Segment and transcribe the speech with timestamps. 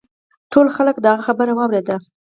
[0.51, 1.95] ټولو خلکو د هغه خبره واوریده.